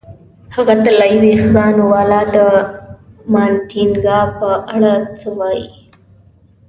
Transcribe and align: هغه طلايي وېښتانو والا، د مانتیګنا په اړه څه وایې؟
هغه 0.55 0.75
طلايي 0.85 1.15
وېښتانو 1.21 1.83
والا، 1.93 2.21
د 2.35 2.37
مانتیګنا 3.33 4.19
په 4.39 4.49
اړه 4.75 4.93
څه 5.19 5.29
وایې؟ 5.37 5.65